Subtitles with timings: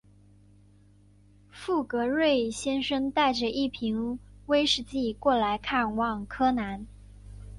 [1.51, 6.87] 富格瑞先生带着一瓶威士忌过来看望柯南。